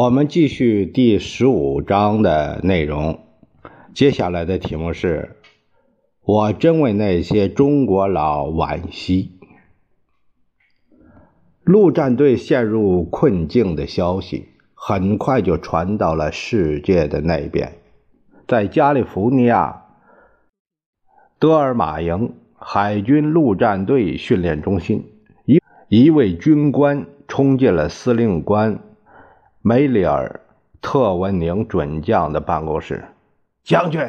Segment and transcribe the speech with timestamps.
[0.00, 3.18] 我们继续第十五章的内容。
[3.92, 5.34] 接下来的题目是：
[6.22, 9.32] 我真为那些中国佬惋惜。
[11.64, 17.72] 陆战队陷入困境的消息很快就传到了世界的那边。
[18.46, 19.82] 在加利福尼亚
[21.40, 25.04] 德尔马营海军陆战队训练中心，
[25.44, 28.78] 一一位军官冲进了司令官。
[29.60, 30.40] 梅里尔·
[30.80, 33.04] 特文宁准将的办公室，
[33.64, 34.00] 将军，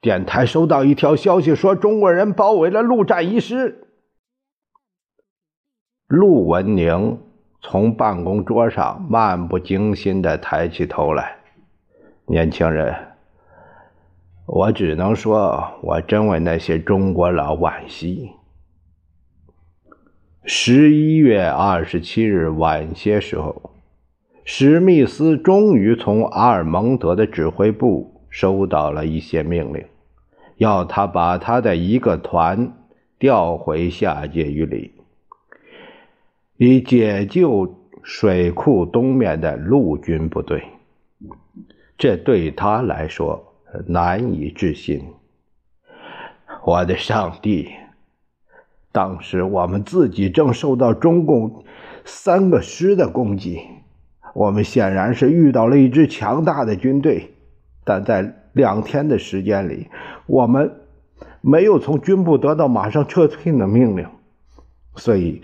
[0.00, 3.88] 电台收到一条消息，说中国人包围了陆战一师。
[6.06, 7.18] 陆文宁
[7.60, 11.36] 从办公桌上漫不经心的抬起头来，
[12.26, 12.94] 年轻人，
[14.46, 18.30] 我只能说，我真为那些中国佬惋惜。
[20.44, 23.71] 十一月二十七日晚些时候。
[24.44, 29.84] 史密斯终于从阿尔蒙德的指挥部收到了一些命令，
[30.56, 32.72] 要他把他的一个团
[33.18, 34.92] 调回下界于里，
[36.56, 40.64] 以解救水库东面的陆军部队。
[41.96, 43.54] 这对他来说
[43.86, 45.04] 难以置信。
[46.64, 47.70] 我的上帝！
[48.90, 51.64] 当时我们自己正受到中共
[52.04, 53.60] 三个师的攻击。
[54.34, 57.34] 我们显然是遇到了一支强大的军队，
[57.84, 59.88] 但在两天的时间里，
[60.26, 60.72] 我们
[61.40, 64.06] 没有从军部得到马上撤退的命令，
[64.96, 65.42] 所以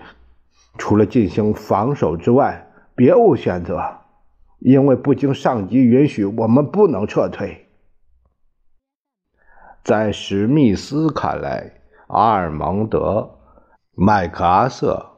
[0.78, 3.82] 除了进行防守之外，别无选择。
[4.60, 7.68] 因为不经上级允许，我们不能撤退。
[9.84, 11.74] 在史密斯看来，
[12.08, 13.38] 阿尔蒙德、
[13.94, 15.10] 麦克阿瑟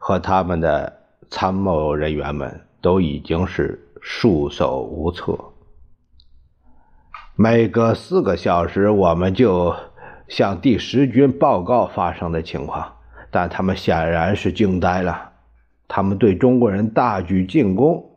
[0.00, 0.92] 和他们的
[1.30, 2.60] 参谋人员们。
[2.86, 5.36] 都已经是束手无策。
[7.34, 9.74] 每隔四个小时，我们就
[10.28, 12.92] 向第十军报告发生的情况，
[13.32, 15.32] 但他们显然是惊呆了。
[15.88, 18.08] 他们对中国人大举进攻，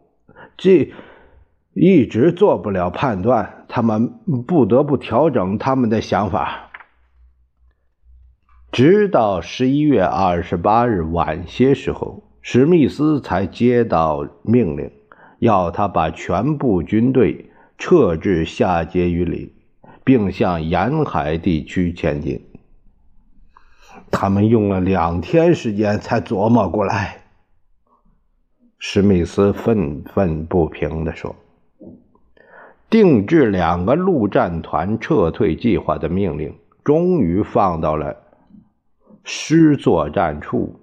[0.56, 0.94] 这
[1.74, 6.69] 一直做不了判断，他们不得不调整他们的想法。
[8.72, 12.28] 直到十一月二十八日晚些时候。
[12.41, 14.91] 史密斯才接到命令，
[15.39, 19.53] 要他把全部军队撤至下碣隅里，
[20.03, 22.45] 并向沿海地区前进。
[24.09, 27.17] 他们用了两天时间才琢磨过来。
[28.79, 31.35] 史密斯愤愤不平地说
[32.89, 38.16] ：“定制两个陆战团撤退计划的命令，终于放到了
[39.25, 40.78] 师作战处。”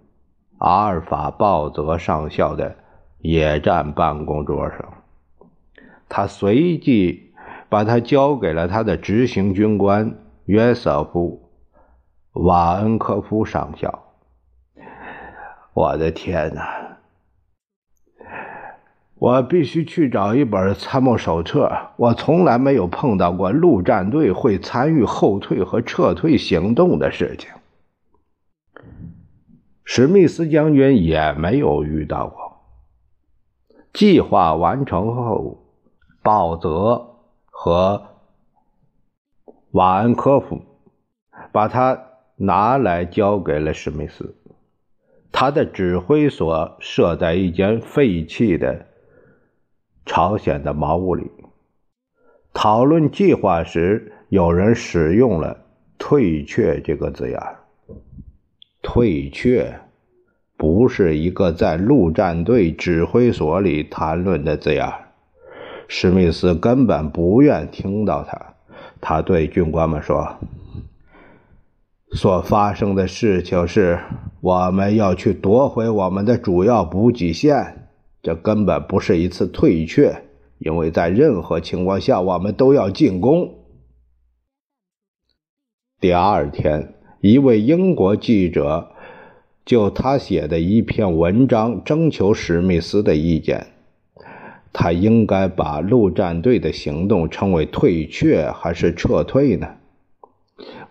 [0.58, 2.76] 阿尔法鲍泽上校的
[3.18, 4.94] 野战办公桌上，
[6.08, 7.32] 他随即
[7.68, 10.14] 把它交给了他的执行军官
[10.46, 11.50] 约瑟夫·
[12.42, 14.04] 瓦恩科夫上校。
[15.74, 16.96] 我的天哪！
[19.18, 21.70] 我必须去找一本参谋手册。
[21.96, 27.50] 我从来没有碰到过陆战队会参与后退和撤退行动的事情。
[29.88, 32.56] 史密斯将军也没有遇到过。
[33.92, 35.64] 计划完成后，
[36.22, 37.14] 鲍泽
[37.46, 38.08] 和
[39.70, 40.60] 瓦恩科夫
[41.52, 41.98] 把他
[42.34, 44.36] 拿来交给了史密斯。
[45.30, 48.86] 他的指挥所设在一间废弃的
[50.04, 51.30] 朝鲜的茅屋里。
[52.52, 55.64] 讨论计划时，有人使用了
[55.96, 57.40] “退却”这个字眼。
[58.86, 59.80] 退却
[60.56, 64.88] 不是一个在陆战队指挥所里谈论的字眼。
[65.88, 68.54] 史密斯根本不愿听到他。
[69.00, 70.36] 他对军官们说
[72.14, 73.98] ：“所发生的事情是，
[74.40, 77.88] 我们要去夺回我们的主要补给线。
[78.22, 80.22] 这根本不是一次退却，
[80.58, 83.52] 因为在任何情况下，我们都要进攻。
[86.00, 88.90] 第二天，一位英国记者
[89.64, 93.66] 就他写的一篇文章征求史密斯的意见：
[94.72, 99.66] 他应该把陆战队的行动称为退却还是撤退呢？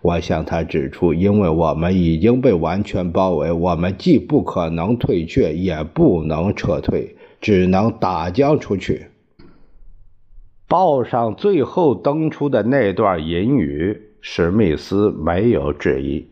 [0.02, 9.06] 我向他指出，因为我们已经被完全包围，我们既不可能退却，也不能撤退，只能打将出去。
[10.68, 16.28] 报上最后登出的那段引语，史密斯没有质疑：“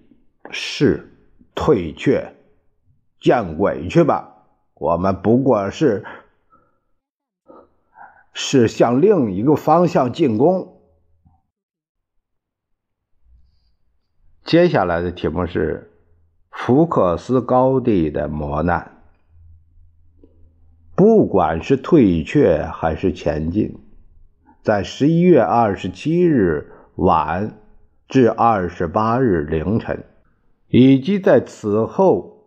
[0.51, 1.13] 是
[1.55, 2.35] 退却，
[3.21, 4.49] 见鬼去吧！
[4.75, 6.05] 我们不过是
[8.33, 10.77] 是向另一个方向进攻。”
[14.43, 15.93] 接下来的题目是
[16.51, 19.05] 福克斯高地的磨难。
[20.97, 23.79] 不管是退却还是前进，
[24.63, 27.57] 在十一月二十七日晚
[28.09, 30.05] 至二十八日凌晨，
[30.69, 32.45] 以及在此后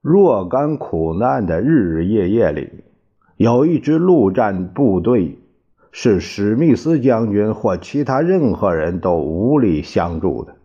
[0.00, 2.84] 若干苦难的日日夜夜里，
[3.36, 5.38] 有一支陆战部队
[5.90, 10.56] 是史密斯将军或其他任何人都无力相助的。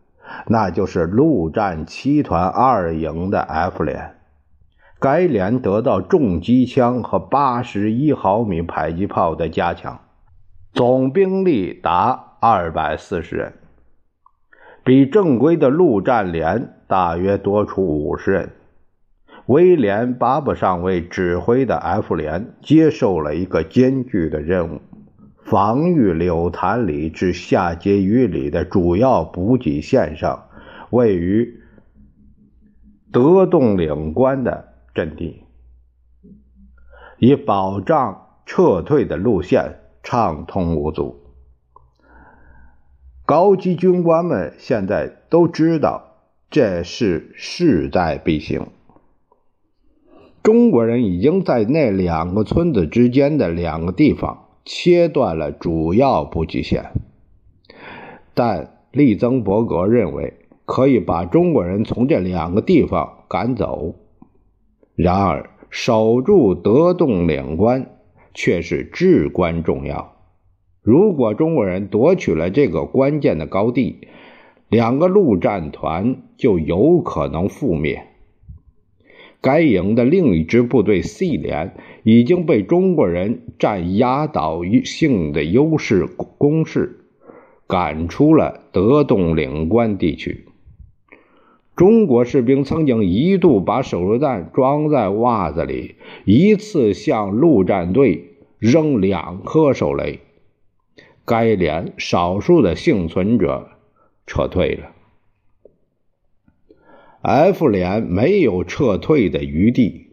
[0.48, 4.16] 那就是陆战七团二营的 F 连，
[5.00, 10.00] 该连得到重机枪和八十一毫米迫击炮的加强，
[10.74, 13.54] 总兵力达二百四十人，
[14.84, 18.50] 比正规的陆战连大约多出五十人。
[19.46, 24.82] 威廉·巴布上尉指挥的 F 连接受了一个艰巨的任务。
[25.44, 30.46] 防御柳潭里至下碣隅里的主要补给线上，
[30.92, 31.60] 位于
[33.12, 35.44] 德洞岭关的阵地，
[37.18, 41.21] 以保障撤退的路线畅通无阻。
[43.32, 46.18] 高级军官们现在都知道
[46.50, 48.68] 这是势在必行。
[50.44, 54.50] 中国人已经在那两个村子之间的两个地方。
[54.66, 56.92] 切断了主要补给线，
[58.34, 60.34] 但利曾伯格认为
[60.66, 63.96] 可以把中国人从这两个地方赶走。
[64.94, 67.98] 然而，守住德洞两关
[68.34, 70.11] 却是至关重要。
[70.84, 74.08] 如果中国人夺取了这个关键的高地，
[74.68, 78.08] 两个陆战团就有可能覆灭。
[79.42, 86.08] 该营的另一支部队 C 连已经被中国人占压倒性的优势
[86.38, 87.06] 攻势
[87.68, 90.46] 赶出了德洞岭关地区。
[91.76, 95.96] 中国士兵曾经一度把手榴弹装在袜子里，
[96.26, 100.20] 一次向陆战队扔两颗手雷。
[101.32, 103.70] 该连少数的幸存者
[104.28, 104.92] 撤退了。
[107.22, 110.12] F 连没有撤退的余地。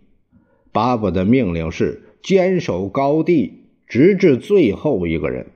[0.70, 5.48] 巴布的命令是坚守高地，直至最后一个人。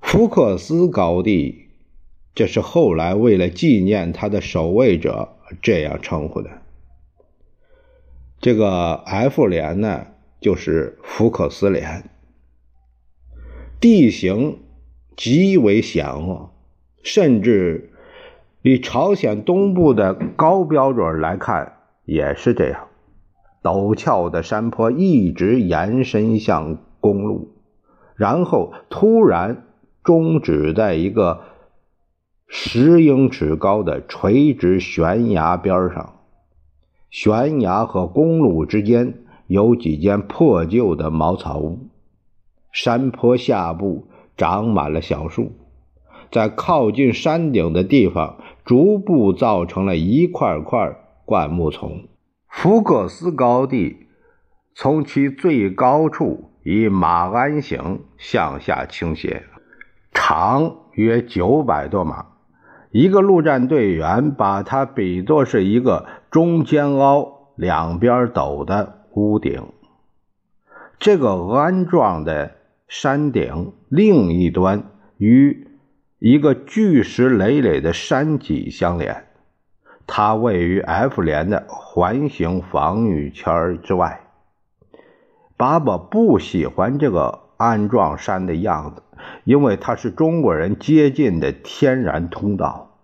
[0.00, 1.66] 福克斯高地，
[2.34, 6.62] 这是后来为了纪念他的守卫者这样称呼的。
[8.40, 10.06] 这个 F 连呢，
[10.40, 12.08] 就是福克斯连。
[13.80, 14.58] 地形
[15.16, 16.50] 极为险恶，
[17.02, 17.86] 甚至。
[18.62, 22.88] 以朝鲜东部的高标准来看，也是这样。
[23.62, 27.52] 陡峭的山坡一直延伸向公路，
[28.16, 29.64] 然后突然
[30.04, 31.40] 终止在一个
[32.48, 36.16] 十英尺高的垂直悬崖边上。
[37.08, 39.14] 悬崖和公路之间
[39.46, 41.78] 有几间破旧的茅草屋，
[42.72, 45.52] 山坡下部长满了小树，
[46.30, 48.36] 在靠近山顶的地方。
[48.62, 52.04] 逐步造成了一块块灌木丛。
[52.46, 54.06] 福克斯高地
[54.74, 59.42] 从其最高处以马鞍形向下倾斜，
[60.12, 62.26] 长约九百多码。
[62.92, 69.64] 一个陆战队员把它比作是一个中间凹、两边陡的屋顶。
[71.00, 72.52] 这个鞍状的
[72.90, 75.68] 山顶另一端与。
[76.18, 79.24] 一个巨石累累的山脊相连，
[80.06, 84.20] 它位于 F 连的环形防御圈之外。
[85.56, 89.02] 巴巴不喜欢这个安状山的样子，
[89.44, 92.98] 因为它是中国人接近的天然通道。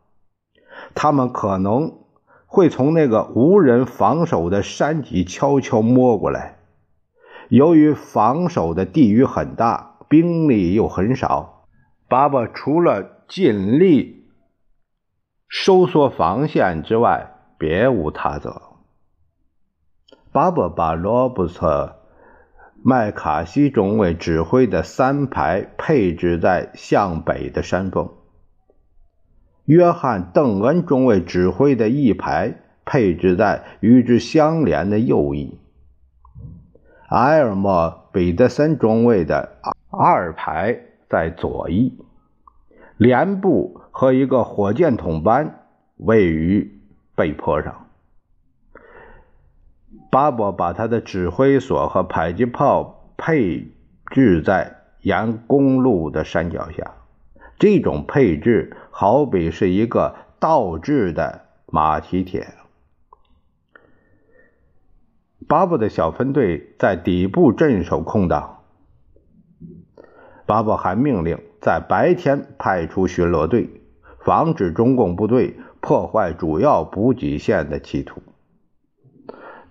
[0.95, 2.00] 他们可能
[2.45, 6.55] 会从那个无人防守的山脊悄悄摸过来。
[7.48, 11.66] 由于防守的地域很大，兵力又很少，
[12.08, 14.26] 巴巴除了尽力
[15.48, 18.62] 收缩防线之外，别无他择。
[20.32, 21.96] 巴巴把罗伯特·
[22.82, 28.10] 麦卡锡中尉指挥的三排配置在向北的山峰，
[29.64, 35.58] 约翰·邓恩中尉指挥的一排配置在与之相连的右翼，
[37.08, 39.58] 埃尔莫·彼得森中尉的
[39.90, 40.76] 二排
[41.08, 41.96] 在左翼，
[42.96, 46.80] 连部和一个火箭筒班位于
[47.14, 47.86] 背坡上。
[50.10, 53.68] 巴伯把他的指挥所和迫击炮配
[54.06, 56.92] 置在沿公路的山脚下，
[57.58, 62.48] 这种配置好比是一个倒置的马蹄铁。
[65.48, 68.62] 巴布的小分队在底部镇守空档。
[70.44, 73.70] 巴布还命令在白天派出巡逻队，
[74.24, 78.22] 防止中共部队破坏主要补给线的企图。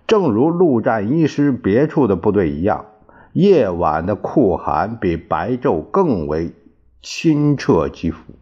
[0.06, 2.86] 正如陆战一师别处的部队一样，
[3.34, 6.52] 夜晚的酷寒比白昼更为
[7.02, 8.32] 清澈肌肤。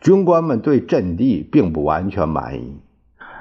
[0.00, 2.80] 军官们对阵地并不完全满意，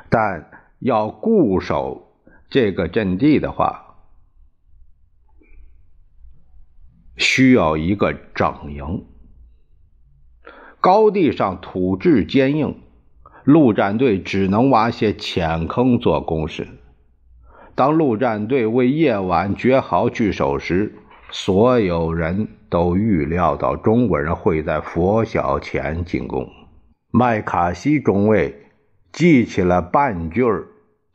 [0.10, 0.50] 但
[0.80, 2.07] 要固守
[2.50, 3.96] 这个阵地的话，
[7.18, 9.06] 需要一个整营。
[10.80, 12.80] 高地上土质坚硬，
[13.44, 16.68] 陆战队只能挖些浅坑做工事。
[17.76, 20.96] 当陆战队为夜晚掘好据守时，
[21.30, 26.50] 所有人都预料到中国人会在拂晓前进攻。
[27.12, 28.72] 麦卡锡中尉
[29.12, 30.68] 记起了半句儿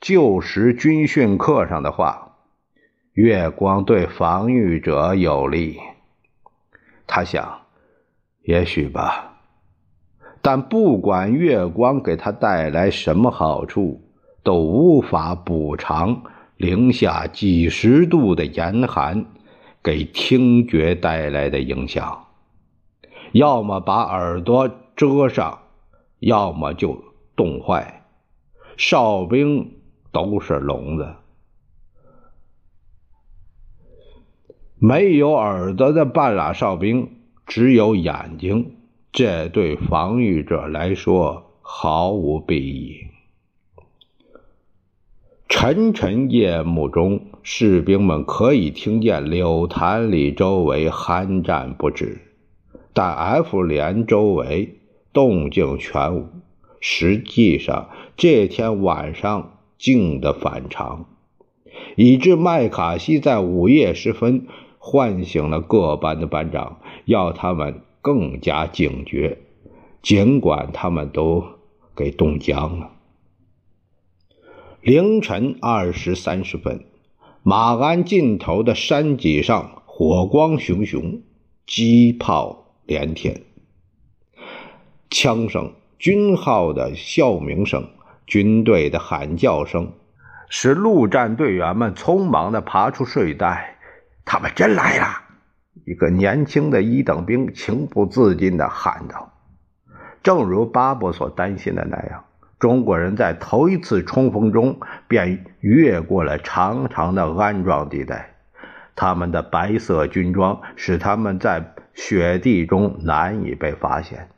[0.02, 2.32] 旧时军训课上的话
[3.14, 5.78] ：“月光对防御者有利。”
[7.06, 7.60] 他想，
[8.42, 9.38] 也许吧。
[10.42, 14.02] 但不管月光给他带来什么好处，
[14.42, 16.24] 都无法补偿。
[16.56, 19.26] 零下几十度的严寒
[19.84, 22.26] 给听觉带来的影响，
[23.30, 25.60] 要么把耳朵遮上，
[26.18, 27.04] 要么就
[27.36, 28.02] 冻坏。
[28.76, 29.76] 哨兵
[30.12, 31.14] 都是聋子，
[34.78, 37.16] 没有耳朵的半拉哨兵
[37.46, 38.76] 只有眼睛，
[39.10, 43.06] 这对防御者来说毫无裨益。
[45.48, 52.20] 沉沉夜幕中，士兵们可以听见柳潭里周围酣战不止，
[52.92, 54.80] 但 F 连周围
[55.12, 56.28] 动静全无。
[56.80, 59.51] 实际上，这天晚上
[59.82, 61.06] 静的反常，
[61.96, 64.46] 以致麦卡锡在午夜时分
[64.78, 69.38] 唤醒了各班的班长，要他们更加警觉，
[70.00, 71.44] 尽管他们都
[71.96, 72.92] 给冻僵了。
[74.82, 76.84] 凌晨二时三十分，
[77.42, 81.22] 马鞍尽头的山脊上火光熊熊，
[81.66, 83.42] 机炮连天，
[85.10, 87.88] 枪声、军号的啸鸣声、
[88.32, 89.92] 军队的喊叫声，
[90.48, 93.76] 使陆战队员们匆忙地爬出睡袋。
[94.24, 95.04] 他们真来了！
[95.84, 99.34] 一个年轻的一等兵情不自禁地喊道
[100.24, 102.24] ：“正如巴布所担心的那样。”
[102.58, 108.30] 中国人在头一次冲锋中便越过了长长的安装地带，
[108.96, 114.30] 他们的白色军装使他们在雪地中难以被发现。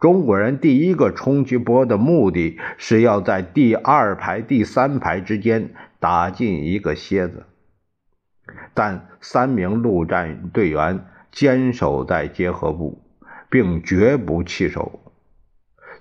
[0.00, 7.44] 中国人第一个冲击波的目的是要在第二排、第三排之间打进一个楔子，
[8.72, 13.02] 但三名陆战队员坚守在结合部，
[13.50, 15.00] 并绝不弃守。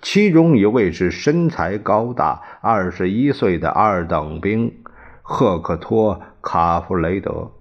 [0.01, 4.73] 其中一位是身材高大、二十一岁的二等兵
[5.21, 7.51] 赫克托·卡弗雷德。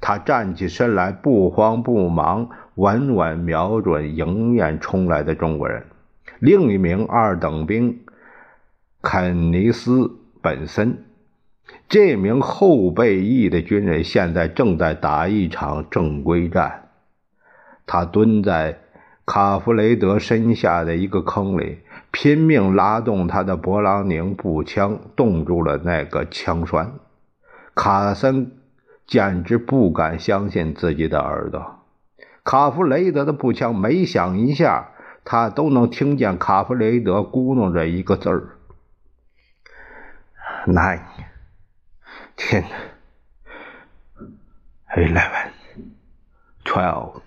[0.00, 5.84] 他站起身来，不慌不忙，稳稳瞄准迎面冲来的中国人。
[6.38, 8.00] 另一名二等兵
[9.02, 9.90] 肯尼斯·
[10.40, 11.04] 本森，
[11.88, 16.88] 这名后备役的军人现在正在打一场正规战。
[17.84, 18.78] 他蹲在。
[19.28, 21.78] 卡弗雷德身下的一个坑里，
[22.12, 26.92] 拼命拉动他的勃朗宁步枪，冻住了那个枪栓。
[27.74, 28.52] 卡森
[29.04, 31.75] 简直不敢相信自己的耳朵。
[32.46, 34.90] 卡弗雷德的步枪每响一下，
[35.24, 38.50] 他都能听见卡弗雷德咕哝着一个字儿
[40.64, 41.00] ：“nine,
[42.36, 42.62] ten,
[44.94, 45.50] Eleven,
[46.64, 47.20] twelve。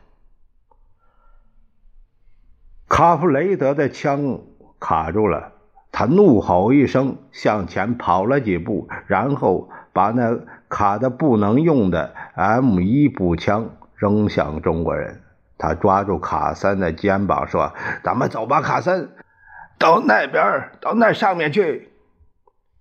[2.88, 4.40] 卡弗雷德的枪
[4.80, 5.52] 卡住了，
[5.92, 15.22] 他怒吼一声，向前跑了几步，然后把那卡的不能用的 M 一步枪扔向中国人。
[15.58, 19.12] 他抓住卡森的肩膀说：“咱们走吧，卡森，
[19.78, 21.92] 到那边，到那上面去。”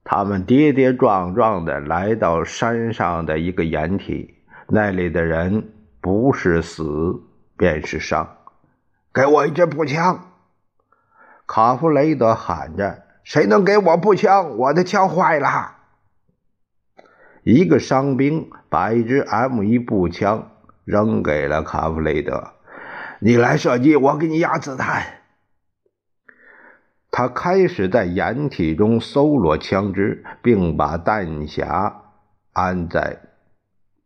[0.04, 4.36] 他们跌跌撞撞的来到山上的一个掩体，
[4.68, 7.20] 那里的人不是死
[7.56, 8.36] 便是伤。
[9.12, 10.26] 给我一支步枪！
[11.46, 14.56] 卡弗雷德喊着：“谁能给我步枪？
[14.56, 15.74] 我的枪坏了。”
[17.42, 20.50] 一个伤兵把一支 M 一步枪
[20.88, 22.52] 扔给了卡弗雷德
[23.20, 25.04] ：“你来射击，我给你压子弹。”
[27.12, 31.92] 他开始在掩体中搜罗枪支，并把弹匣
[32.54, 33.18] 安在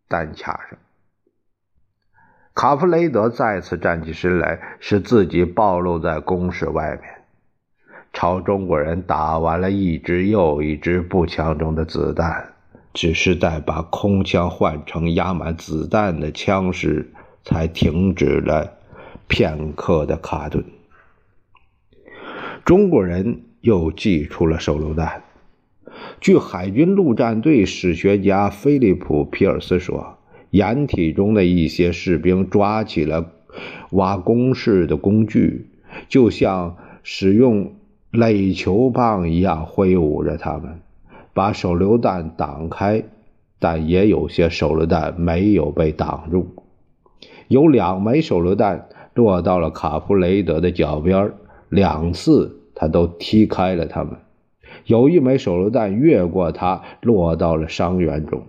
[0.08, 0.78] 弹卡上。
[2.52, 7.22] 卡弗雷德再次站起身来，使自己暴露在工事外面，
[8.12, 12.51] 朝中国人打完了一支又一支步枪中的子弹，
[12.94, 17.10] 只是在把空枪换成压满子弹的枪时，
[17.44, 18.74] 才停止了
[19.28, 20.64] 片刻的卡顿。
[22.64, 25.24] 中国人又寄出了手榴弹。
[26.20, 30.18] 据海军陆战队史学家菲利普·皮尔斯说。
[30.52, 33.32] 掩体中的一些士兵抓起了
[33.92, 35.70] 挖工事的工具，
[36.10, 37.74] 就像使用
[38.10, 40.82] 垒球棒一样挥舞着它们，
[41.34, 43.04] 把手榴弹挡开。
[43.58, 46.48] 但也有些手榴弹没有被挡住，
[47.46, 51.32] 有两枚手榴弹落到了卡夫雷德的脚边，
[51.68, 54.16] 两次他都踢开了它们。
[54.86, 58.42] 有一枚手榴弹越过他，落到了伤员中。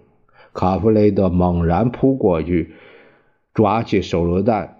[0.52, 2.74] 卡弗雷德猛然扑过去，
[3.54, 4.78] 抓起手榴弹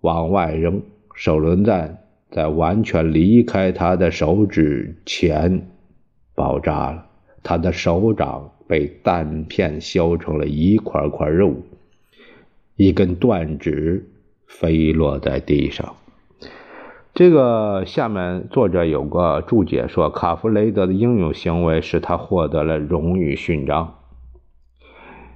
[0.00, 0.80] 往外扔。
[1.16, 1.98] 手榴弹
[2.30, 5.66] 在完全离开他的手指前
[6.36, 7.06] 爆炸了，
[7.42, 11.54] 他的手掌被弹片削成了一块块肉，
[12.76, 14.08] 一根断指
[14.46, 15.94] 飞落在地上。
[17.14, 23.98] 这个下面作者有个注解说，卡弗雷德的英勇行为使他获得了荣誉勋章。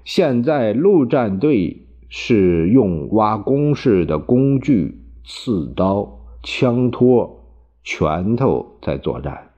[0.04, 7.44] 现在陆战队是用挖工事的工具、刺刀、枪托、
[7.82, 9.50] 拳头在作战。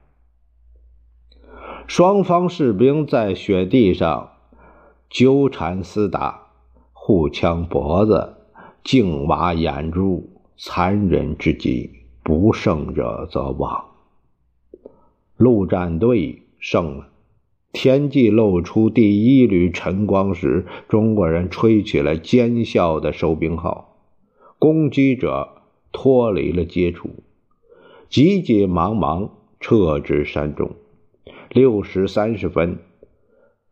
[1.89, 4.33] 双方士兵在雪地上
[5.09, 6.49] 纠缠厮打，
[6.93, 8.35] 互枪脖子，
[8.83, 11.89] 竞挖眼珠，残忍至极。
[12.21, 13.85] 不胜者则亡。
[15.35, 17.07] 陆战队胜了。
[17.71, 23.97] 天际露出第一缕晨光时，中国人吹起了尖啸的收兵号，
[24.59, 27.09] 攻击者脱离了接触，
[28.09, 30.69] 急急忙忙撤至山中。
[31.51, 32.77] 六时三十分，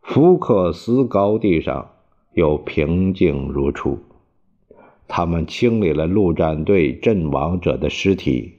[0.02, 1.90] 福克斯高地上
[2.32, 4.00] 又平静如初。
[5.06, 8.54] 他们清理了陆战队阵亡者的尸体，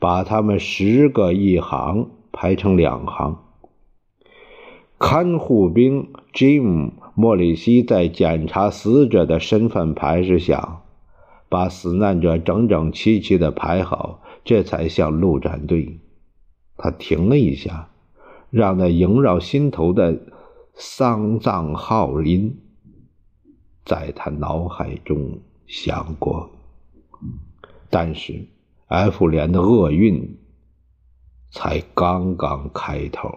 [0.00, 3.44] 把他们十个一行排成两行。
[4.98, 10.82] 看护兵 Jim 莫里希在检查死者的身份牌时想，
[11.48, 16.00] 把死难者整整齐齐的排好，这才向陆战队。
[16.76, 17.90] 他停了一下，
[18.50, 20.18] 让那萦绕心头的
[20.74, 22.60] 丧葬号音
[23.84, 26.50] 在他脑海中响过。
[27.90, 28.46] 但是
[28.86, 30.38] ，F 连的厄运
[31.50, 33.30] 才刚刚开头。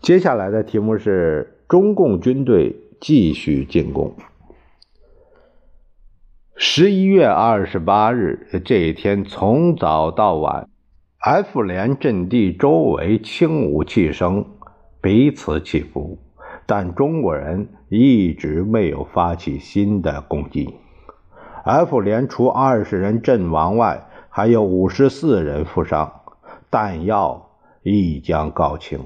[0.00, 4.14] 接下来的题目是：中共军队继续进攻。
[6.54, 10.68] 十一月二十八日这一天，从早到晚
[11.20, 14.44] ，F 连阵地周围轻武器声
[15.00, 16.18] 彼此起伏，
[16.64, 20.74] 但中国人一直没有发起新的攻击。
[21.64, 26.20] F 连除二十人阵亡外，还有五十四人负伤，
[26.70, 27.50] 弹药
[27.82, 29.00] 亦将告罄。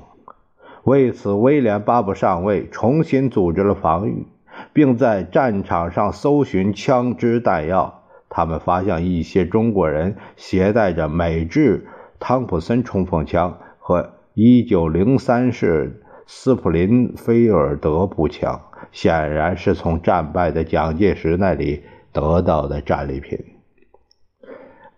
[0.85, 4.27] 为此，威廉巴布上尉重新组织了防御，
[4.73, 8.03] 并在战场上搜寻枪支弹药。
[8.29, 11.87] 他们发现一些中国人携带着美制
[12.25, 18.61] 汤普森冲锋枪和1903式斯普林菲尔德步枪，
[18.93, 21.83] 显然是从战败的蒋介石那里
[22.13, 23.41] 得到的战利品。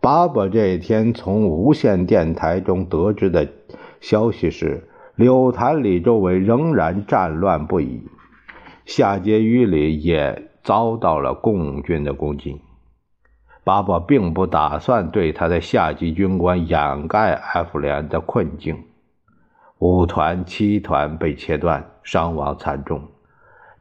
[0.02, 3.48] 巴布这一天从无线电台中得知的
[4.00, 4.86] 消息是。
[5.16, 8.02] 柳潭里周围仍然战乱不已，
[8.84, 12.60] 夏阶隅里也遭到了共军的攻击。
[13.64, 18.84] 巴伯并不打算对他的下级军官掩盖 F 连的困境。
[19.78, 23.08] 五团、七团被切断，伤亡惨重，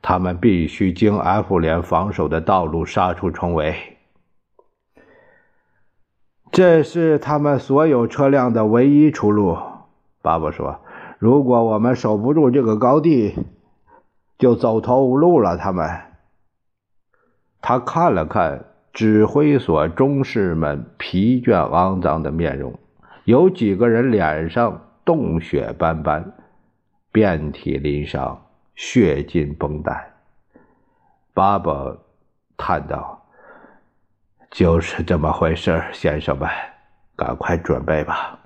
[0.02, 3.76] 他们必须经 F 连防守的道路杀出重围。
[6.50, 9.58] 这是他们所有车辆的唯一出路。
[10.22, 10.80] 巴伯说
[11.20, 13.36] ：“如果我们守不住这个高地，
[14.38, 15.90] 就走投无路了。”他们，
[17.62, 18.66] 他看了看。
[18.94, 22.78] 指挥所中士们疲倦肮脏的面容，
[23.26, 26.32] 有几个人脸上冻血斑斑，
[27.12, 30.14] 遍体鳞伤，血浸绷带。
[31.34, 31.98] 巴巴
[32.56, 33.26] 叹道
[34.52, 36.48] ：“就是这么回事，先生们，
[37.16, 38.40] 赶快准备吧。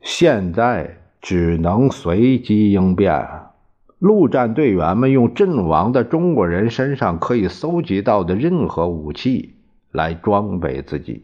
[0.00, 3.24] 现在只能随机应变。”
[4.00, 9.56] 陆战队员们用阵亡的中国人身上可以搜集到的任何武器
[9.92, 11.22] 来装备自己。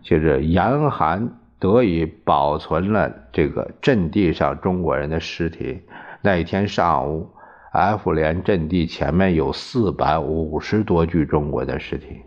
[0.00, 5.80] 接着，严寒得以保存了这个阵地上中国人的尸体。
[6.22, 7.28] 那一天上午
[7.72, 12.20] ，F 连阵地前面有四百五十多具中国的尸体。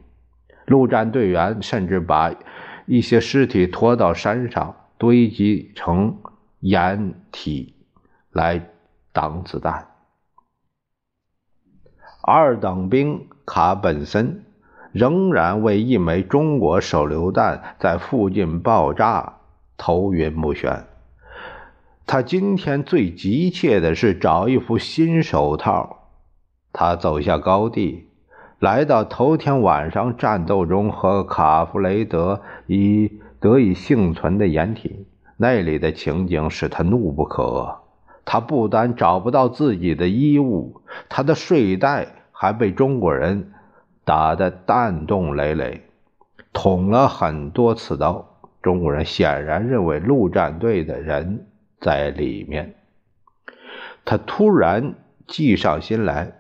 [0.66, 2.36] 陆战队员甚至把
[2.86, 6.18] 一些尸体拖到山上，堆积成
[6.60, 7.76] 掩体
[8.34, 8.62] 来。
[9.18, 9.88] 挡子弹。
[12.22, 14.46] 二等兵卡本森
[14.92, 19.38] 仍然为一枚中国手榴弹在附近爆炸
[19.76, 20.84] 头晕目眩。
[22.06, 26.10] 他今天最急切的是找一副新手套。
[26.72, 28.08] 他走下高地，
[28.60, 37.87] 来到头天晚上战斗中和卡弗雷德已得以幸存的掩体，那里的情景使他怒不可遏。
[38.30, 43.54] 他不但找不到自己的衣物，他的睡袋还被中国人
[44.04, 45.84] 打得弹洞累累，
[46.52, 48.42] 捅了很多刺刀。
[48.62, 51.48] 中国人显然认为陆战队的人
[51.80, 52.76] 在里面。
[54.04, 56.34] 他突然计上心来，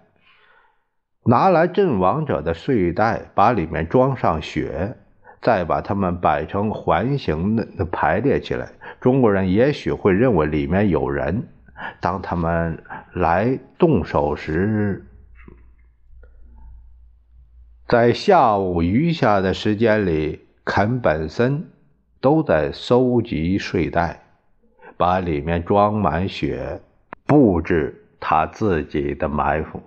[1.23, 4.97] 拿来阵亡者的睡袋，把里面装上血，
[5.41, 8.73] 再把它们摆成环形的排列起来。
[9.00, 11.47] 中国人也许会认为里面有人。
[12.00, 15.06] 当他们来动手时，
[17.88, 21.70] 在下午余下的时间里，肯本森
[22.20, 24.24] 都在收集睡袋，
[24.98, 26.82] 把里面装满雪，
[27.26, 29.82] 布置他自己的埋伏。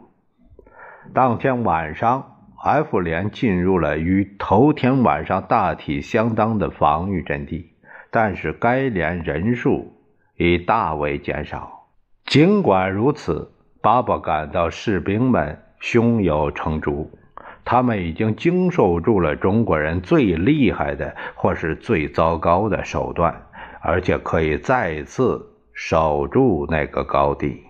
[1.12, 7.72] 当天晚上，F 连进入了与头天晚上大体相当的防御阵地，
[8.10, 9.92] 但是该连人数
[10.36, 11.79] 已大为减少。
[12.30, 13.50] 尽管如此，
[13.82, 17.10] 巴巴感到士兵们胸有成竹，
[17.64, 23.48] 他们已经经受住了中国人最厉害的或是最糟糕的手段，
[23.80, 27.64] 而且可以再次守住那个高地。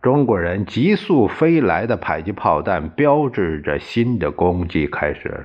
[0.00, 5.44] 中国人急速飞来的迫击炮弹标志着新的攻击开始了，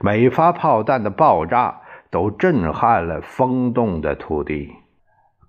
[0.00, 4.72] 每发炮弹的爆炸都震撼了风动的土地。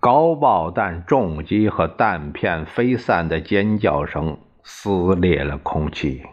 [0.03, 6.23] 高爆弹重击和弹片飞散的尖叫声撕裂了空气。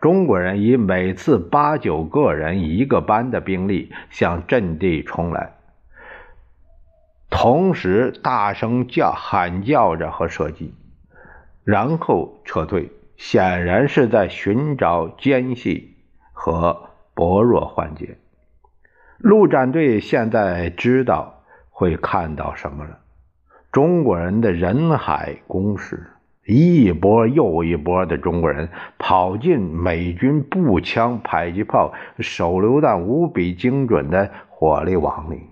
[0.00, 5.52] 中国人以每次八九个人一个班的兵力向阵地冲来，
[7.28, 10.72] 同时大声叫喊叫着和射击，
[11.64, 15.94] 然后撤退，显然是在寻找间隙
[16.32, 18.16] 和薄弱环节。
[19.18, 21.34] 陆战队现在知道。
[21.78, 22.98] 会看到什么了？
[23.70, 26.10] 中国人的人海攻势，
[26.44, 35.42] 一波又一波的中国人跑进美军步枪、迫击炮、手榴弹无比精准的火力网里，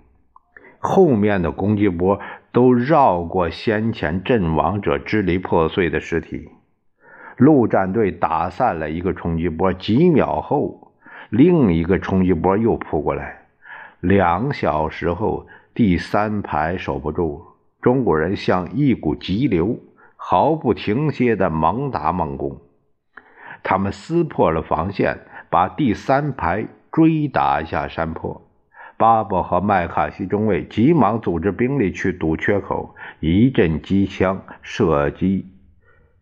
[0.81, 2.19] 后面的攻击波
[2.51, 6.49] 都绕过先前阵亡者支离破碎的尸体。
[7.37, 10.91] 陆战队打散了一个冲击波，几秒后，
[11.31, 13.43] 另一个冲击波又扑过来。
[14.01, 15.47] 两小时后。
[15.77, 17.49] 第三排守不住，
[17.83, 19.79] 中国人像一股急流，
[20.17, 22.63] 毫不停歇的猛打猛攻。
[23.63, 25.19] 他们撕破了防线，
[25.51, 28.41] 把第三排追打下山坡。
[28.97, 35.45] 巴伯和麦卡锡中尉急忙组织兵力去堵缺口，一阵机枪射击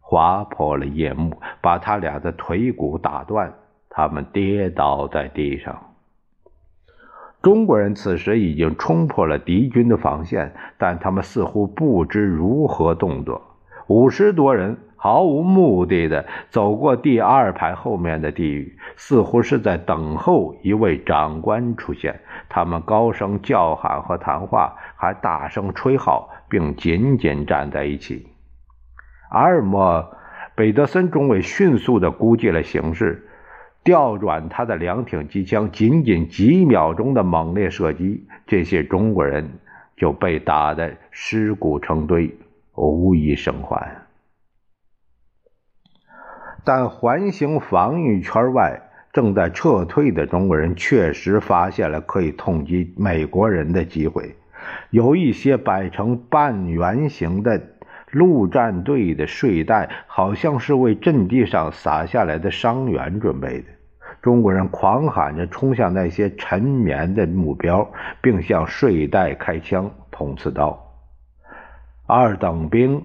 [0.01, 3.55] 划破了夜幕，把他俩的腿骨打断，
[3.89, 5.94] 他们跌倒在地上。
[7.45, 13.43] 中国人此时已经冲破了敌军的防线，但他们似乎不知如何动作。
[13.87, 22.19] 五十多人毫无目的的走过第二排后面的地狱，似乎是在等候一位长官出现。
[22.49, 28.27] 他们高声叫喊和谈话，还大声吹号，并紧紧站在一起。
[29.29, 29.99] 阿尔莫·
[30.55, 33.29] 贝德森中尉迅速地估计了形势，
[33.85, 39.49] 调转他的两挺机枪，仅仅几秒钟的猛烈射击，这些中国人
[39.97, 42.37] 就被打得尸骨成堆。
[42.77, 43.99] 无一生还，
[46.65, 54.35] 但环形防御圈外正在撤退的中国人确实发现了可以痛击美国人的机会。
[54.91, 57.61] 有一些摆成半圆形的
[58.15, 63.67] 陆战队的睡袋，好像是为阵地上撒下来的伤员准备的。
[64.23, 67.91] 中国人狂喊着冲向那些沉眠的目标，
[68.23, 70.81] 并向睡袋开枪捅刺刀。
[72.07, 73.03] 二等兵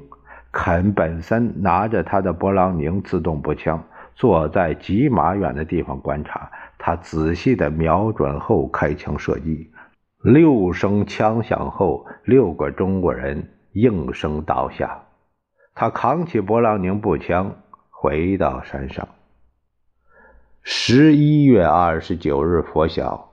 [0.51, 3.83] 肯本森拿着他的勃朗宁自动步枪，
[4.15, 6.49] 坐在几码远的地方观察。
[6.77, 9.71] 他仔细的瞄准后开枪射击。
[10.23, 15.03] 六声枪响后，六个中国人应声倒下。
[15.73, 17.55] 他扛起勃朗宁步枪，
[17.89, 19.07] 回到山上。
[20.61, 23.31] 十一月二十九日拂晓，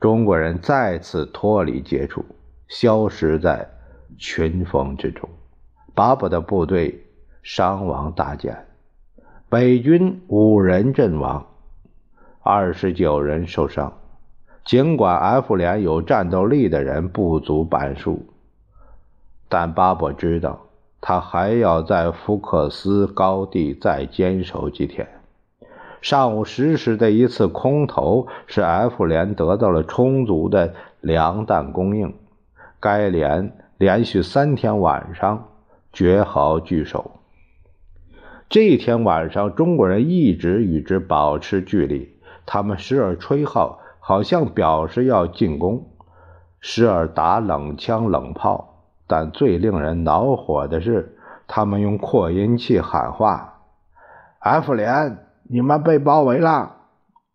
[0.00, 2.24] 中国人再次脱离接触，
[2.68, 3.68] 消失在。
[4.16, 5.28] 群峰之中，
[5.92, 7.04] 巴布的部队
[7.42, 8.64] 伤亡大减，
[9.48, 11.44] 北军五人阵亡，
[12.40, 13.92] 二十九人受伤。
[14.64, 18.24] 尽管 F 连有战斗力的人不足半数，
[19.54, 20.66] 但巴布知道
[21.00, 25.06] 他还要在福克斯高地再坚守几天。
[26.02, 32.12] 上午十时的一次空投，使 F 连得到了充足的粮弹供应。
[32.80, 33.52] 该连。
[33.76, 35.48] 连续三天晚上
[35.92, 37.10] 绝好据守。
[38.48, 42.08] 这天晚上，中国人一直与之保持距离。
[42.46, 45.82] 他们时而吹号，好像表示要进攻；
[46.60, 48.73] 时而打冷枪冷炮。
[49.06, 53.60] 但最令人恼火的是，他们用扩音器喊话
[54.38, 56.76] ：“F 连，你们被包围了！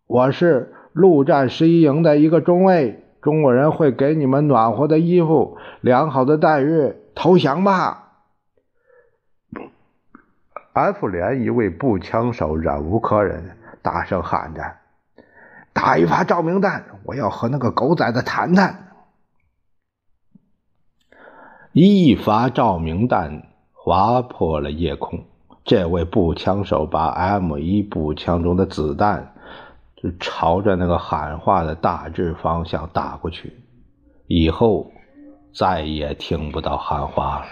[0.06, 8.12] 我是陆战十一营的一个中尉。”中国人会给你们暖和的衣服、良好的待遇，投降吧
[10.72, 14.62] ！F 连一位步枪手忍无可忍，大声喊着
[15.74, 18.86] ：“打一发照明弹，我要和那个狗崽子谈谈。”
[21.72, 25.20] 一发照明弹划破了夜空，
[25.64, 29.34] 这位步枪手把 M 一步枪中的子弹。
[30.02, 33.52] 就朝着那个喊话的大致方向打过去，
[34.26, 34.90] 以后
[35.54, 37.46] 再也听不到喊话了。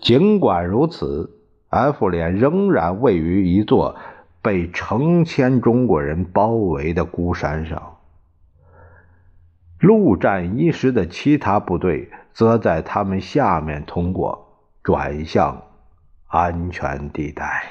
[0.00, 1.28] 尽管如此
[1.70, 3.96] ，F 连仍然位于一座
[4.40, 7.91] 被成千中国人包围的孤山上，
[9.82, 14.46] 陆战一师的其他部队则在他们下面通过，
[14.84, 15.60] 转向
[16.28, 17.64] 安全地带。